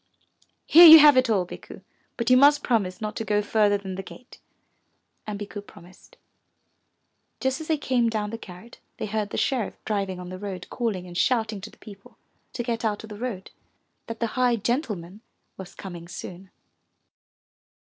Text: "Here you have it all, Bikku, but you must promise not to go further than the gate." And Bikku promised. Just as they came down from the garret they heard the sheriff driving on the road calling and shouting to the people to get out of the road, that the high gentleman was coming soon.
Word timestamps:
"Here 0.65 0.87
you 0.87 0.97
have 0.97 1.15
it 1.15 1.29
all, 1.29 1.45
Bikku, 1.45 1.83
but 2.17 2.31
you 2.31 2.35
must 2.35 2.63
promise 2.63 3.01
not 3.01 3.15
to 3.17 3.23
go 3.23 3.43
further 3.43 3.77
than 3.77 3.93
the 3.93 4.01
gate." 4.01 4.39
And 5.27 5.37
Bikku 5.37 5.61
promised. 5.61 6.17
Just 7.39 7.61
as 7.61 7.67
they 7.67 7.77
came 7.77 8.09
down 8.09 8.29
from 8.29 8.31
the 8.31 8.37
garret 8.39 8.79
they 8.97 9.05
heard 9.05 9.29
the 9.29 9.37
sheriff 9.37 9.77
driving 9.85 10.19
on 10.19 10.29
the 10.29 10.39
road 10.39 10.65
calling 10.71 11.05
and 11.05 11.15
shouting 11.15 11.61
to 11.61 11.69
the 11.69 11.77
people 11.77 12.17
to 12.53 12.63
get 12.63 12.83
out 12.83 13.03
of 13.03 13.11
the 13.11 13.19
road, 13.19 13.51
that 14.07 14.19
the 14.19 14.25
high 14.33 14.55
gentleman 14.55 15.21
was 15.55 15.75
coming 15.75 16.07
soon. 16.07 16.49